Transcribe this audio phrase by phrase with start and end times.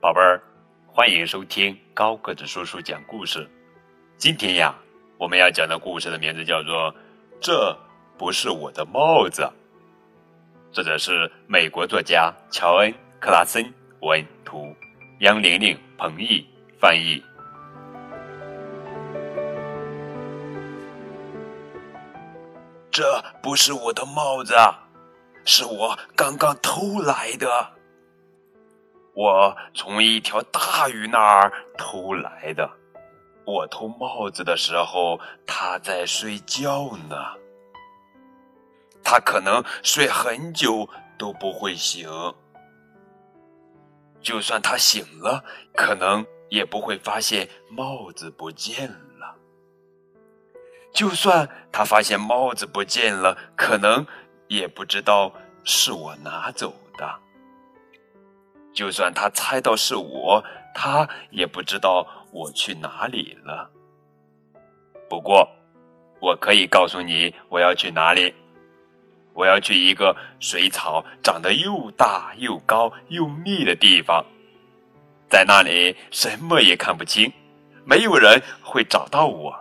[0.00, 0.40] 宝贝儿，
[0.86, 3.50] 欢迎收听高个子叔叔讲故事。
[4.16, 4.72] 今天呀，
[5.18, 6.92] 我们要讲的故事的名字叫做
[7.40, 7.76] 《这
[8.16, 9.42] 不是我的帽子》，
[10.70, 14.72] 作者是美国作家乔恩·克拉森文图，
[15.18, 16.46] 杨玲玲、彭毅
[16.78, 17.20] 翻译。
[22.92, 24.54] 这不是我的帽子，
[25.44, 27.77] 是我刚刚偷来的。
[29.18, 32.70] 我从一条大鱼那儿偷来的。
[33.44, 37.16] 我偷帽子的时候，他在睡觉呢。
[39.02, 42.08] 他可能睡很久都不会醒。
[44.20, 45.42] 就算他醒了，
[45.74, 49.34] 可能也不会发现帽子不见了。
[50.92, 54.06] 就算他发现帽子不见了，可能
[54.46, 55.32] 也不知道
[55.64, 57.18] 是我拿走的。
[58.78, 63.68] 就算他猜到是我，他也不知道我去哪里了。
[65.08, 65.48] 不过，
[66.20, 68.32] 我可以告诉你我要去哪里。
[69.34, 74.24] 我要去一个水草长得又大又高又密的地方，
[75.28, 77.32] 在那里什么也看不清，
[77.84, 79.52] 没有人会找到我。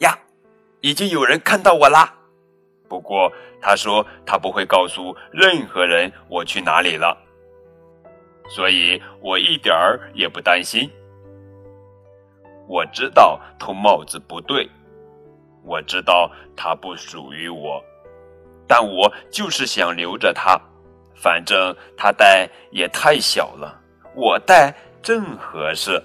[0.00, 0.14] 呀，
[0.82, 2.14] 已经有人看到我啦！
[2.86, 7.16] 不过他说他不会告诉任何人我去哪里了。
[8.48, 10.90] 所以我一点儿也不担心。
[12.66, 14.68] 我知道偷帽子不对，
[15.62, 17.82] 我知道它不属于我，
[18.66, 20.60] 但我就是想留着它。
[21.14, 23.80] 反正它戴也太小了，
[24.14, 26.02] 我戴正合适。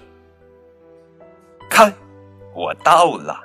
[1.70, 1.92] 看，
[2.54, 3.40] 我到了，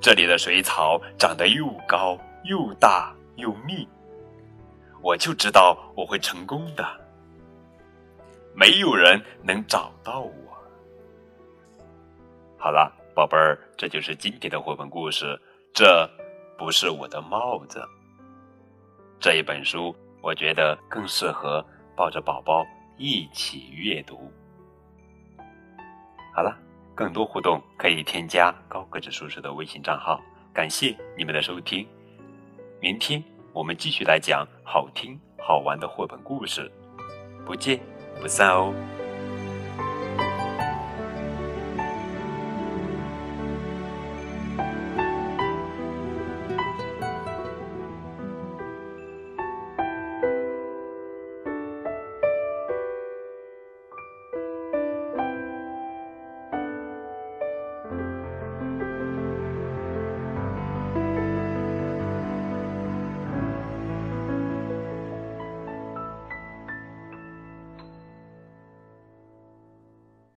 [0.00, 3.88] 这里的水草长得又高又大又密，
[5.00, 6.84] 我就知道我会成功的。
[8.54, 10.32] 没有人能找到我。
[12.58, 15.40] 好了，宝贝儿，这就是今天的绘本故事。
[15.74, 16.08] 这
[16.58, 17.82] 不是我的帽子。
[19.18, 21.64] 这一本书，我觉得更适合
[21.96, 22.64] 抱着宝宝
[22.96, 24.30] 一起阅读。
[26.34, 26.56] 好了，
[26.94, 30.20] 更多互动可以添加高个子叔叔的微信账号。
[30.52, 31.88] 感谢你们的收听，
[32.80, 33.22] 明天
[33.52, 36.70] 我们继续来讲好听好玩的绘本故事。
[37.44, 37.91] 不见。
[38.20, 38.74] 不散哦。